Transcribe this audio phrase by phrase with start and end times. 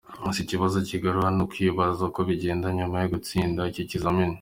[0.23, 4.29] Gusa ikibazo kigaruka ni ukwibaza uko bigenda nyuma yo gutsinda icyo kizamini.